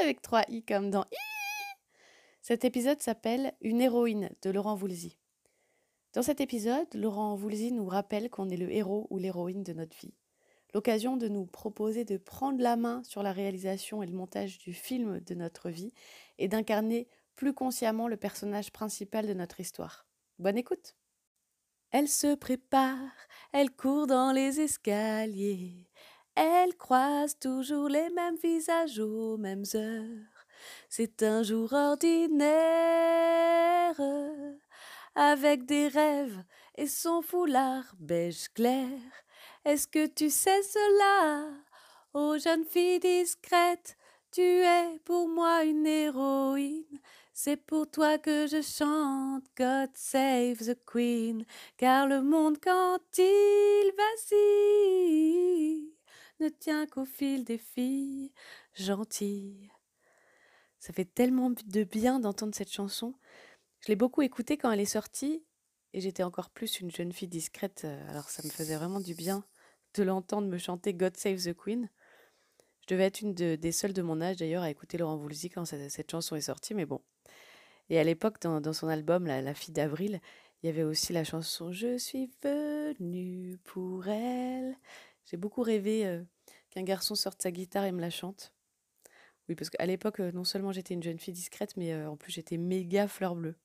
[0.00, 1.16] avec 3 i comme dans i.
[2.42, 5.18] Cet épisode s'appelle Une héroïne de Laurent Voulzy.
[6.12, 9.96] Dans cet épisode, Laurent Voulzy nous rappelle qu'on est le héros ou l'héroïne de notre
[9.96, 10.14] vie.
[10.74, 14.72] L'occasion de nous proposer de prendre la main sur la réalisation et le montage du
[14.72, 15.92] film de notre vie
[16.38, 20.06] et d'incarner plus consciemment le personnage principal de notre histoire.
[20.38, 20.96] Bonne écoute
[21.92, 22.98] Elle se prépare,
[23.52, 25.88] elle court dans les escaliers,
[26.36, 30.46] elle croise toujours les mêmes visages aux mêmes heures.
[30.88, 32.50] C'est un jour ordinaire,
[35.14, 36.42] avec des rêves
[36.76, 38.88] et son foulard beige clair.
[39.64, 41.48] Est-ce que tu sais cela,
[42.12, 43.96] ô jeune fille discrète
[44.30, 47.00] Tu es pour moi une héroïne.
[47.32, 51.44] C'est pour toi que je chante God Save the Queen,
[51.76, 55.93] car le monde quand il vacille
[56.40, 58.32] ne tient qu'au fil des filles
[58.74, 59.70] gentilles.
[60.78, 63.14] Ça fait tellement de bien d'entendre cette chanson.
[63.80, 65.44] Je l'ai beaucoup écoutée quand elle est sortie
[65.92, 69.14] et j'étais encore plus une jeune fille discrète, euh, alors ça me faisait vraiment du
[69.14, 69.44] bien
[69.94, 71.88] de l'entendre me chanter God Save the Queen.
[72.82, 75.64] Je devais être une des seules de mon âge d'ailleurs à écouter Laurent Voulzy quand
[75.64, 77.00] cette chanson est sortie, mais bon,
[77.90, 80.20] et à l'époque, dans, son album la, fille d'avril,
[80.62, 84.76] il y avait aussi la chanson Je suis venue pour elle.
[85.24, 86.22] J'ai beaucoup rêvé euh,
[86.70, 88.52] qu'un garçon sorte sa guitare et me la chante.
[89.48, 92.16] Oui, parce qu'à l'époque, euh, non seulement j'étais une jeune fille discrète, mais euh, en
[92.16, 93.56] plus j'étais méga fleur bleue.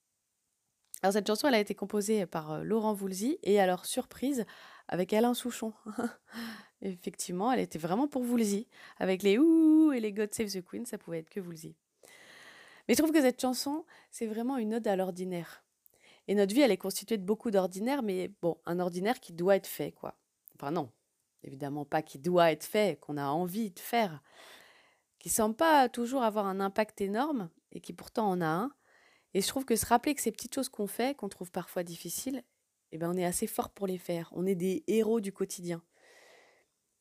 [1.01, 4.45] Alors cette chanson, elle a été composée par Laurent Voulzy et alors surprise
[4.89, 5.73] avec Alain Souchon.
[6.81, 8.67] Effectivement, elle était vraiment pour Voulzy.
[8.97, 11.75] Avec les ouh et les God Save the Queen, ça pouvait être que Voulzy.
[12.87, 15.63] Mais je trouve que cette chanson, c'est vraiment une ode à l'ordinaire.
[16.27, 19.55] Et notre vie, elle est constituée de beaucoup d'ordinaires, mais bon, un ordinaire qui doit
[19.55, 20.17] être fait, quoi.
[20.55, 20.91] Enfin non,
[21.43, 24.21] évidemment pas qui doit être fait, qu'on a envie de faire,
[25.19, 28.71] qui semble pas toujours avoir un impact énorme, et qui pourtant en a un.
[29.33, 31.83] Et je trouve que se rappeler que ces petites choses qu'on fait, qu'on trouve parfois
[31.83, 32.43] difficiles,
[32.91, 34.29] eh ben on est assez fort pour les faire.
[34.33, 35.83] On est des héros du quotidien.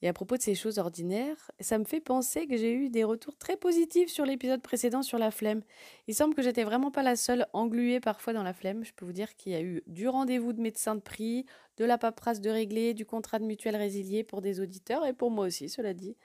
[0.00, 3.02] Et à propos de ces choses ordinaires, ça me fait penser que j'ai eu des
[3.02, 5.62] retours très positifs sur l'épisode précédent sur la flemme.
[6.06, 8.84] Il semble que j'étais vraiment pas la seule engluée parfois dans la flemme.
[8.84, 11.46] Je peux vous dire qu'il y a eu du rendez-vous de médecin de prix,
[11.78, 15.32] de la paperasse de régler, du contrat de mutuelle résilié pour des auditeurs et pour
[15.32, 16.16] moi aussi, cela dit.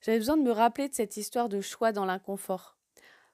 [0.00, 2.76] J'avais besoin de me rappeler de cette histoire de choix dans l'inconfort.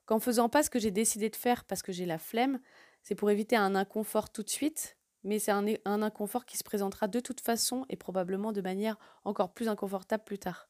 [0.04, 2.60] Qu'en faisant pas ce que j'ai décidé de faire parce que j'ai la flemme,
[3.02, 5.66] c'est pour éviter un inconfort tout de suite, mais c'est un,
[6.02, 10.38] inconfort qui se présentera de toute façon et probablement de manière encore plus inconfortable plus
[10.38, 10.68] tard.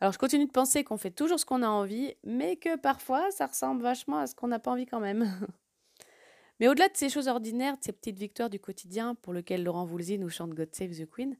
[0.00, 3.30] Alors je continue de penser qu'on fait toujours ce qu'on a envie, mais que parfois
[3.30, 5.28] ça ressemble vachement à ce qu'on n'a pas envie quand même.
[6.60, 9.84] mais au-delà de ces choses ordinaires, de ces petites victoires du quotidien pour lesquelles Laurent
[9.84, 11.36] Voulzy nous chante God Save the Queen,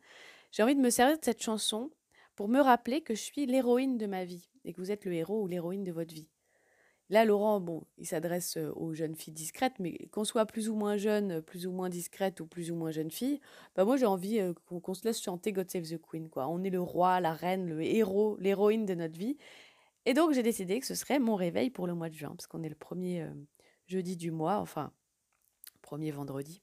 [0.53, 1.91] j'ai envie de me servir de cette chanson
[2.37, 5.13] pour me rappeler que je suis l'héroïne de ma vie et que vous êtes le
[5.13, 6.29] héros ou l'héroïne de votre vie.
[7.11, 10.97] Là, Laurent, bon, il s'adresse aux jeunes filles discrètes, mais qu'on soit plus ou moins
[10.97, 13.41] jeune, plus ou moins discrète ou plus ou moins jeune fille,
[13.75, 16.47] bah moi j'ai envie qu'on se laisse chanter God Save the Queen, quoi.
[16.49, 19.37] On est le roi, la reine, le héros, l'héroïne de notre vie.
[20.07, 22.47] Et donc j'ai décidé que ce serait mon réveil pour le mois de juin, parce
[22.47, 23.27] qu'on est le premier
[23.89, 24.93] jeudi du mois, enfin,
[25.83, 26.63] premier vendredi.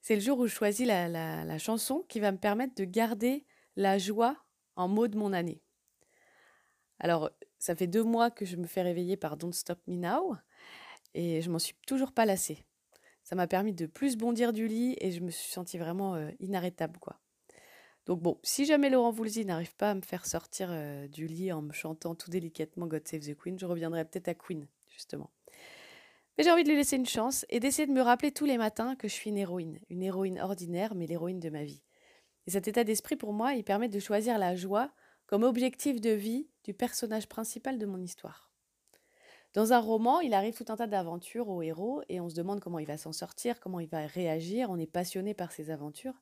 [0.00, 3.44] C'est le jour où je choisis la, chanson qui va me permettre de garder
[3.76, 4.36] la joie
[4.76, 5.60] en mot de mon année.
[6.98, 10.36] Alors, ça fait deux mois que je me fais réveiller par Don't Stop Me Now
[11.14, 12.64] et je m'en suis toujours pas lassée.
[13.22, 16.30] Ça m'a permis de plus bondir du lit et je me suis sentie vraiment euh,
[16.38, 17.18] inarrêtable, quoi.
[18.06, 21.50] Donc bon, si jamais Laurent Voulzy n'arrive pas à me faire sortir euh, du lit
[21.50, 25.30] en me chantant tout délicatement God Save the Queen, je reviendrai peut-être à Queen, justement.
[26.38, 28.58] Mais j'ai envie de lui laisser une chance et d'essayer de me rappeler tous les
[28.58, 29.80] matins que je suis une héroïne.
[29.90, 31.82] Une héroïne ordinaire, mais l'héroïne de ma vie.
[32.46, 34.92] Et cet état d'esprit, pour moi, il permet de choisir la joie
[35.26, 38.50] comme objectif de vie du personnage principal de mon histoire.
[39.54, 42.60] Dans un roman, il arrive tout un tas d'aventures au héros et on se demande
[42.60, 46.20] comment il va s'en sortir, comment il va réagir, on est passionné par ces aventures.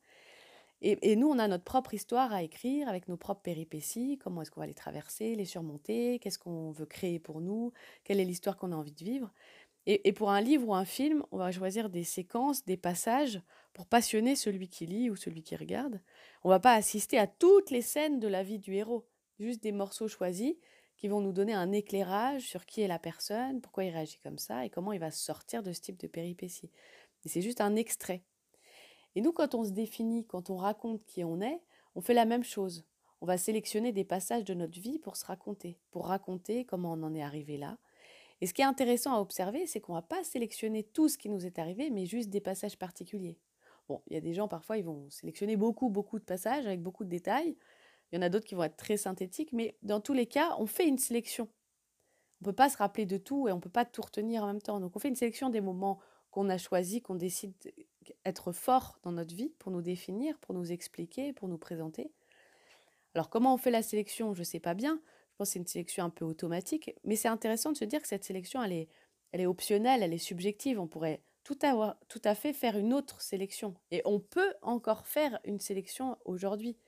[0.87, 4.51] Et, nous, on a notre propre histoire à écrire avec nos propres péripéties, comment est-ce
[4.51, 7.73] qu'on va les traverser, les surmonter, qu'est-ce qu'on veut créer pour nous,
[8.05, 9.33] quelle est l'histoire qu'on a envie de vivre?
[9.87, 13.43] Et, pour un livre ou un film, on va choisir des séquences, des passages
[13.75, 16.01] pour passionner celui qui lit ou celui qui regarde.
[16.43, 19.07] On va pas assister à toutes les scènes de la vie du héros,
[19.39, 20.55] juste des morceaux choisis
[20.97, 24.39] qui vont nous donner un éclairage sur qui est la personne, pourquoi il réagit comme
[24.39, 26.71] ça et comment il va sortir de ce type de péripétie.
[27.27, 28.23] C'est juste un extrait.
[29.15, 31.61] Et nous, quand on se définit, quand on raconte qui on est,
[31.95, 32.87] on fait la même chose.
[33.21, 37.03] On va sélectionner des passages de notre vie pour se raconter, pour raconter comment on
[37.03, 37.79] en est arrivé là.
[38.41, 41.17] Et ce qui est intéressant à observer, c'est qu'on ne va pas sélectionner tout ce
[41.17, 43.39] qui nous est arrivé, mais juste des passages particuliers.
[43.89, 46.83] Bon, il y a des gens, parfois, ils vont sélectionner beaucoup, beaucoup de passages avec
[46.83, 47.57] beaucoup de détails.
[48.11, 50.55] Il y en a d'autres qui vont être très synthétiques, mais dans tous les cas,
[50.59, 51.49] on fait une sélection.
[52.41, 54.43] On ne peut pas se rappeler de tout et on ne peut pas tout retenir
[54.43, 54.81] en même temps.
[54.81, 55.99] Donc on fait une sélection des moments
[56.31, 57.55] qu'on a choisis, qu'on décide
[58.25, 62.13] d'être fort dans notre vie pour nous définir, pour nous expliquer, pour nous présenter.
[63.15, 64.35] Alors comment on fait la sélection?
[64.35, 65.01] Je ne sais pas bien.
[65.35, 68.01] Je pense que c'est une sélection un peu automatique, mais c'est intéressant de se dire
[68.01, 68.89] que cette sélection, elle est,
[69.33, 70.79] elle est optionnelle, elle est subjective.
[70.79, 71.59] On pourrait tout,
[72.09, 73.75] tout à fait faire une autre sélection.
[73.91, 76.79] Et on peut encore faire une sélection aujourd'hui.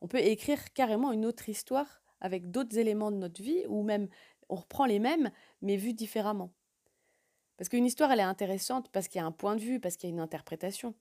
[0.00, 4.08] On peut écrire carrément une autre histoire avec d'autres éléments de notre vie, ou même
[4.48, 6.52] on reprend les mêmes, mais vus différemment.
[7.56, 9.96] Parce qu'une histoire, elle est intéressante parce qu'il y a un point de vue, parce
[9.96, 10.96] qu'il y a une interprétation.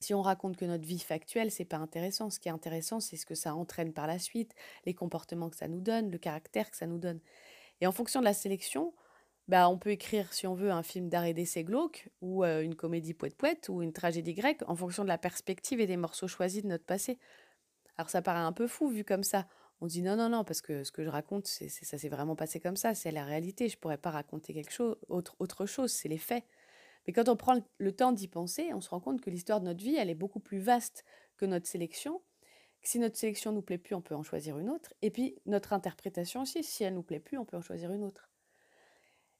[0.00, 2.30] Si on raconte que notre vie factuelle, c'est pas intéressant.
[2.30, 4.54] Ce qui est intéressant, c'est ce que ça entraîne par la suite,
[4.86, 7.20] les comportements que ça nous donne, le caractère que ça nous donne.
[7.80, 8.94] Et en fonction de la sélection,
[9.48, 12.62] bah, on peut écrire, si on veut, un film d'art et d'essai glauque, ou euh,
[12.62, 16.28] une comédie poète-poète, ou une tragédie grecque, en fonction de la perspective et des morceaux
[16.28, 17.18] choisis de notre passé.
[17.96, 19.46] Alors ça paraît un peu fou vu comme ça.
[19.80, 22.36] On dit non, non, non, parce que ce que je raconte, c'est, ça s'est vraiment
[22.36, 23.68] passé comme ça, c'est la réalité.
[23.68, 26.44] Je pourrais pas raconter quelque chose, autre, autre chose, c'est les faits.
[27.06, 29.66] Mais quand on prend le temps d'y penser, on se rend compte que l'histoire de
[29.66, 31.04] notre vie, elle est beaucoup plus vaste
[31.36, 32.22] que notre sélection.
[32.82, 34.94] si notre sélection nous plaît plus, on peut en choisir une autre.
[35.02, 38.04] Et puis notre interprétation aussi, si elle nous plaît plus, on peut en choisir une
[38.04, 38.30] autre.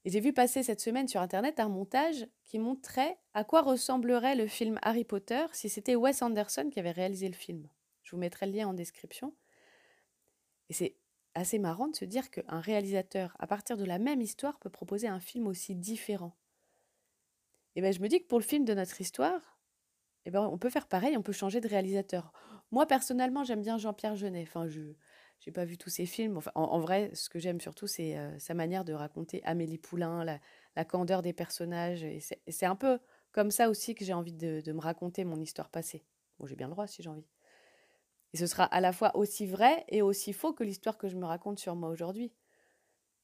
[0.04, 4.34] Et j'ai vu passer cette semaine sur Internet un montage qui montrait à quoi ressemblerait
[4.34, 7.68] le film Harry Potter si c'était Wes Anderson qui avait réalisé le film.
[8.02, 9.34] Je vous mettrai le lien en description.
[10.70, 10.96] Et c'est
[11.34, 15.06] assez marrant de se dire qu'un réalisateur, à partir de la même histoire, peut proposer
[15.06, 16.34] un film aussi différent.
[17.76, 19.60] Et bien je me dis que pour le film de notre histoire,
[20.26, 22.32] eh ben, on peut faire pareil, on peut changer de réalisateur.
[22.70, 24.42] Moi, personnellement, j'aime bien Jean-Pierre Jeunet.
[24.42, 24.80] Enfin, je,
[25.40, 26.40] j'ai pas vu tous ses films.
[26.54, 30.84] En, vrai, ce que j'aime surtout, c'est euh, sa manière de raconter Amélie Poulain, la,
[30.84, 32.04] candeur des personnages.
[32.04, 32.98] Et c'est un peu
[33.32, 36.04] comme ça aussi que j'ai envie de, me raconter mon histoire passée.
[36.38, 37.26] Bon, j'ai bien le droit si j'ai envie.
[38.32, 41.16] Et ce sera à la fois aussi vrai et aussi faux que l'histoire que je
[41.16, 42.32] me raconte sur moi aujourd'hui.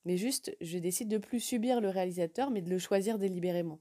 [0.04, 3.80] Mais juste, je décide de plus subir le réalisateur, mais de le choisir délibérément.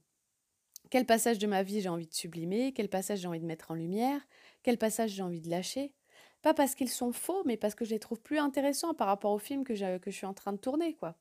[0.89, 3.71] Quel passage de ma vie j'ai envie de sublimer, quel passage j'ai envie de mettre
[3.71, 4.21] en lumière,
[4.63, 5.93] quel passage j'ai envie de lâcher?
[6.41, 9.31] Pas parce qu'ils sont faux, mais parce que je les trouve plus intéressants par rapport
[9.31, 11.15] au film que, que je suis en train de tourner, quoi.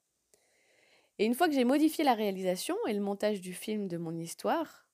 [1.18, 4.16] Et une fois que j'ai modifié la réalisation et le montage du film de mon
[4.18, 4.88] histoire,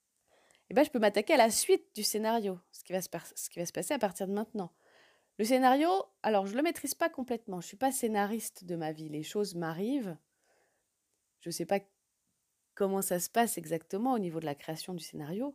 [0.68, 3.50] eh ben, je peux m'attaquer à la suite du scénario, ce qui, va se ce
[3.50, 4.70] qui va se passer à partir de maintenant.
[5.38, 5.88] Le scénario,
[6.22, 9.08] alors je ne le maîtrise pas complètement, je ne suis pas scénariste de ma vie,
[9.08, 10.16] les choses m'arrivent.
[11.40, 11.80] Je ne sais pas
[12.80, 15.54] comment ça se passe exactement au niveau de la création du scénario,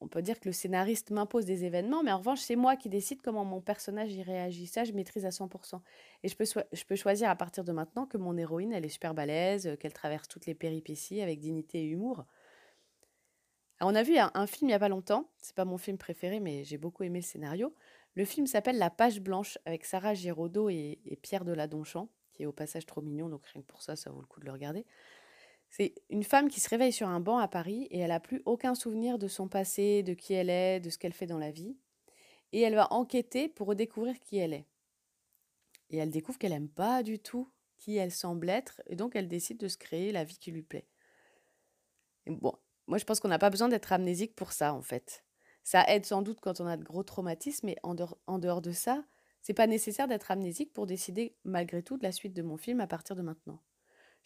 [0.00, 2.88] on peut dire que le scénariste m'impose des événements, mais en revanche, c'est moi qui
[2.88, 4.66] décide comment mon personnage y réagit.
[4.66, 5.80] Ça, je maîtrise à 100%.
[6.24, 8.88] Et je peux, je peux choisir à partir de maintenant que mon héroïne, elle est
[8.88, 12.24] super balèze, qu'elle traverse toutes les péripéties avec dignité et humour.
[13.80, 16.40] on a vu un, film il n'y a pas longtemps, c'est pas mon film préféré,
[16.40, 17.72] mais j'ai beaucoup aimé le scénario.
[18.16, 22.46] Le film s'appelle La Page Blanche avec Sarah Giraudot et, et Pierre Deladonchamp, qui est
[22.46, 24.52] au passage trop mignon, donc rien que pour ça, ça vaut le coup de le
[24.52, 24.84] regarder.
[25.78, 28.40] C'est une femme qui se réveille sur un banc à Paris et elle n'a plus
[28.46, 31.50] aucun souvenir de son passé, de qui elle est, de ce qu'elle fait dans la
[31.50, 31.76] vie.
[32.52, 34.66] Et elle va enquêter pour redécouvrir qui elle est.
[35.90, 39.28] Et elle découvre qu'elle n'aime pas du tout qui elle semble être, et donc elle
[39.28, 40.88] décide de se créer la vie qui lui plaît.
[42.26, 42.54] bon,
[42.86, 45.26] moi je pense qu'on n'a pas besoin d'être amnésique pour ça en fait.
[45.62, 48.62] Ça aide sans doute quand on a de gros traumatismes, mais en dehors, en dehors
[48.62, 49.04] de ça,
[49.42, 52.80] c'est pas nécessaire d'être amnésique pour décider malgré tout de la suite de mon film
[52.80, 53.60] à partir de maintenant.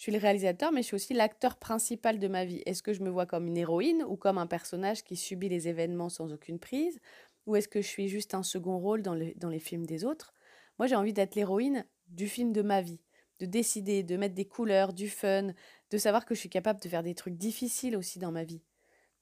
[0.00, 2.62] Je suis le réalisateur, mais je suis aussi l'acteur principal de ma vie.
[2.64, 5.69] Est-ce que je me vois comme une héroïne ou comme un personnage qui subit les
[5.69, 6.99] événements sans aucune prise?
[7.45, 10.33] Ou est-ce que je suis juste un second rôle dans, les films des autres?
[10.78, 13.02] Moi, j'ai envie d'être l'héroïne du film de ma vie,
[13.40, 15.49] de décider, de mettre des couleurs, du fun,
[15.90, 18.62] de savoir que je suis capable de faire des trucs difficiles aussi dans ma vie.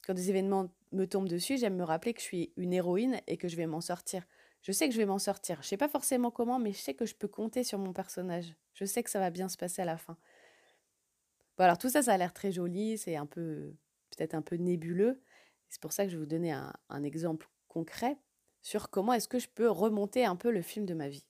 [0.06, 3.36] Quand des événements me tombent dessus, j'aime me rappeler que je suis une héroïne et
[3.36, 4.28] que je vais m'en sortir.
[4.62, 5.56] Je sais que je vais m'en sortir.
[5.56, 7.92] Je ne sais pas forcément comment, mais je sais que je peux compter sur mon
[7.92, 8.54] personnage.
[8.74, 10.16] Je sais que ça va bien se passer à la fin
[11.64, 13.74] alors tout ça, ça a l'air très joli, c'est un peu,
[14.10, 15.20] peut-être un peu nébuleux.
[15.68, 18.18] C'est pour ça que je vais vous donner un, exemple concret
[18.62, 21.24] sur comment est-ce que je peux remonter un peu le film de ma vie.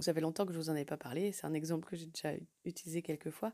[0.00, 2.06] ça fait longtemps que je vous en ai pas parlé, c'est un exemple que j'ai
[2.06, 2.32] déjà
[2.64, 3.52] utilisé quelques fois.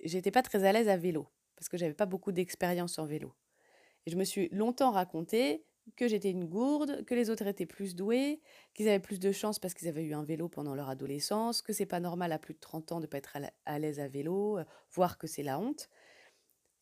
[0.00, 3.34] J'étais pas très à l'aise à vélo parce que j'avais pas beaucoup d'expérience en vélo.
[4.06, 5.64] Et je me suis longtemps raconté
[5.96, 8.40] que j'étais une gourde, que les autres étaient plus doués,
[8.74, 11.72] qu'ils avaient plus de chance parce qu'ils avaient eu un vélo pendant leur adolescence, que
[11.72, 14.58] c'est pas normal à plus de 30 ans de pas être à l'aise à vélo,
[14.58, 15.88] euh, voire que c'est la honte.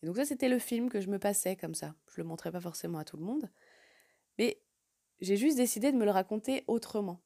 [0.02, 1.94] Et donc ça, c'était le film que je me passais comme ça.
[2.14, 3.50] Je le montrais pas forcément à tout le monde,
[4.38, 4.62] mais
[5.20, 7.20] j'ai juste décidé de me le raconter autrement.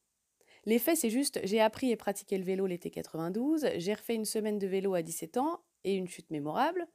[0.65, 4.59] L'effet, c'est juste, j'ai appris et pratiqué le vélo l'été 92, j'ai refait une semaine
[4.59, 6.85] de vélo à 17 ans et une chute mémorable.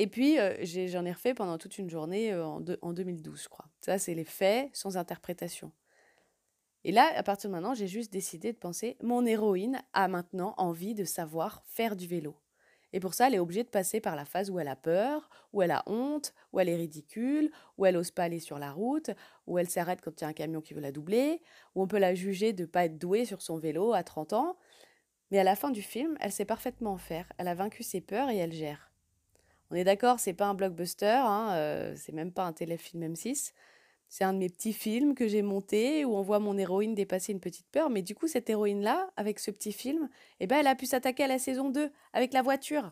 [0.00, 3.48] Et puis, euh, j'en ai, refait pendant toute une journée euh, en, en 2012, je
[3.48, 3.64] crois.
[3.80, 5.72] Ça, c'est les faits sans interprétation.
[6.84, 10.54] Et là, à partir de maintenant, j'ai juste décidé de penser, mon héroïne a maintenant
[10.56, 12.36] envie de savoir faire du vélo.
[12.92, 15.28] Et pour ça, elle est obligée de passer par la phase où elle a peur,
[15.52, 18.70] où elle a honte, où elle est ridicule, où elle n'ose pas aller sur la
[18.70, 19.10] route,
[19.48, 21.42] où elle s'arrête quand il y a un camion qui veut la doubler,
[21.74, 24.32] où on peut la juger de ne pas être douée sur son vélo à 30
[24.32, 24.56] ans.
[25.32, 27.30] Mais à la fin du film, elle sait parfaitement faire.
[27.36, 28.87] Elle a vaincu ses peurs et elle gère.
[29.70, 33.52] On est d'accord, c'est pas un blockbuster, hein, euh, c'est même pas un téléfilm M6.
[34.08, 37.32] C'est un de mes petits films que j'ai monté où on voit mon héroïne dépasser
[37.32, 37.90] une petite peur.
[37.90, 40.08] Mais du coup, cette héroïne-là, avec ce petit film,
[40.40, 42.90] eh ben, elle a pu s'attaquer à la saison 2 avec la voiture.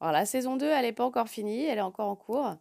[0.00, 2.56] Alors, la saison 2, elle n'est pas encore finie, elle est encore en cours.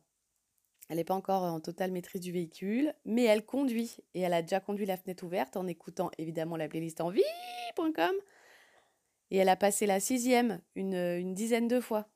[0.89, 3.97] Elle n'est pas encore en totale maîtrise du véhicule, mais elle conduit.
[4.13, 8.13] Et elle a déjà conduit la fenêtre ouverte en écoutant évidemment la playlist en vie.com.
[9.31, 12.09] Et elle a passé la sixième une, une dizaine de fois.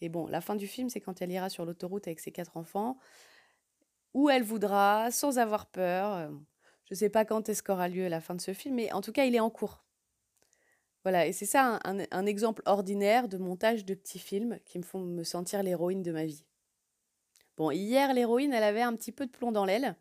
[0.00, 2.56] Et bon, la fin du film, c'est quand elle ira sur l'autoroute avec ses quatre
[2.56, 2.98] enfants
[4.16, 6.14] où elle voudra, sans avoir peur.
[6.14, 6.28] Euh,
[6.86, 9.02] je ne sais pas quand est-ce qu'aura lieu la fin de ce film, mais en
[9.02, 9.84] tout cas, il est en cours.
[11.02, 15.00] Voilà, et c'est ça un, exemple ordinaire de montage de petits films qui me font
[15.00, 16.44] me sentir l'héroïne de ma vie.
[17.56, 19.96] Bon, hier, l'héroïne, elle avait un petit peu de plomb dans l'aile.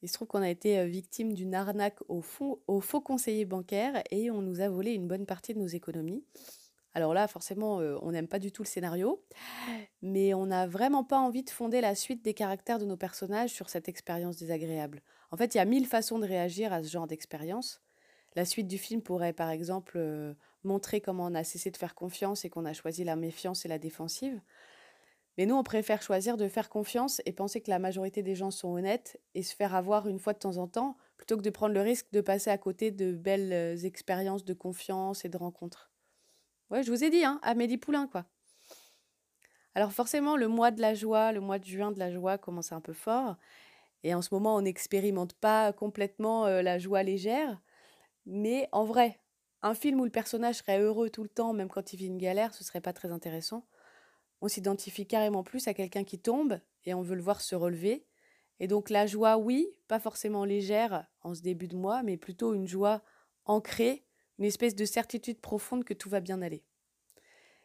[0.00, 4.30] Il se trouve qu'on a été euh, victime d'une arnaque au, faux conseiller bancaire et
[4.30, 6.24] on nous a volé une bonne partie de nos économies.
[6.94, 9.24] Alors là, forcément, euh, on n'aime pas du tout le scénario,
[10.02, 13.50] mais on n'a vraiment pas envie de fonder la suite des caractères de nos personnages
[13.50, 15.02] sur cette expérience désagréable.
[15.32, 17.82] En fait, il y a mille façons de réagir à ce genre d'expérience.
[18.36, 21.94] La suite du film pourrait, par exemple, euh, montrer comment on a cessé de faire
[21.94, 24.40] confiance et qu'on a choisi la méfiance et la défensive.
[25.36, 28.52] Mais nous, on préfère choisir de faire confiance et penser que la majorité des gens
[28.52, 31.50] sont honnêtes et se faire avoir une fois de temps en temps, plutôt que de
[31.50, 35.36] prendre le risque de passer à côté de belles euh, expériences de confiance et de
[35.36, 35.93] rencontres.
[36.70, 38.24] Ouais, je vous ai dit, hein, Amélie Poulain, quoi.
[39.74, 42.72] Alors forcément, le mois de la joie, le mois de juin de la joie commence
[42.72, 43.36] un peu fort.
[44.04, 47.60] Et en ce moment, on n'expérimente pas complètement euh, la joie légère.
[48.26, 49.20] Mais en vrai,
[49.62, 52.18] un film où le personnage serait heureux tout le temps, même quand il vit une
[52.18, 53.66] galère, ce serait pas très intéressant.
[54.40, 58.06] On s'identifie carrément plus à quelqu'un qui tombe et on veut le voir se relever.
[58.60, 62.54] Et donc la joie, oui, pas forcément légère en ce début de mois, mais plutôt
[62.54, 63.02] une joie
[63.46, 64.06] ancrée
[64.38, 66.62] une espèce de certitude profonde que tout va bien aller.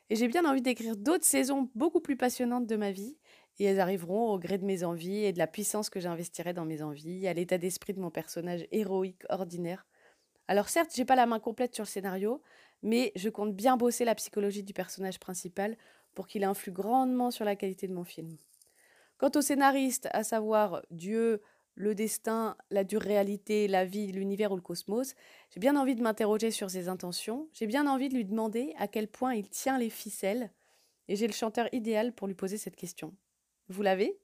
[0.09, 3.17] Et j'ai bien envie d'écrire d'autres saisons beaucoup plus passionnantes de ma vie,
[3.59, 6.65] et elles arriveront au gré de mes envies et de la puissance que j'investirai dans
[6.65, 9.85] mes envies, à l'état d'esprit de mon personnage héroïque ordinaire.
[10.47, 12.41] Alors certes, j'ai pas la main complète sur le scénario,
[12.81, 15.77] mais je compte bien bosser la psychologie du personnage principal
[16.15, 18.38] pour qu'il influe grandement sur la qualité de mon film.
[19.17, 21.41] Quant au scénariste, à savoir Dieu,
[21.79, 25.15] le destin, la dure réalité, la vie, l'univers ou le cosmos,
[25.50, 28.89] j'ai bien envie de m'interroger sur ses intentions, j'ai bien envie de lui demander à
[28.89, 30.51] quel point il tient les ficelles,
[31.07, 33.15] et j'ai le chanteur idéal pour lui poser cette question.
[33.69, 34.19] Vous l'avez?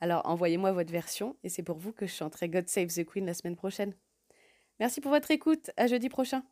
[0.00, 3.26] Alors envoyez-moi votre version, et c'est pour vous que je chanterai God Save the Queen
[3.26, 3.94] la semaine prochaine.
[4.80, 6.42] Merci pour votre écoute, à jeudi prochain.